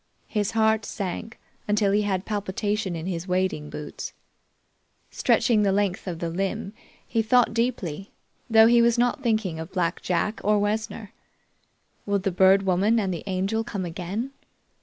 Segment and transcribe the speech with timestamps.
[0.25, 4.13] His heart sank until he had palpitation in his wading boots.
[5.11, 6.73] Stretching the length of the limb,
[7.07, 8.09] he thought deeply,
[8.49, 11.13] though he was not thinking of Black Jack or Wessner.
[12.07, 14.31] Would the Bird Woman and the Angel come again?